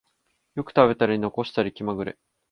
[0.55, 2.17] よく食べたり残したり気まぐれ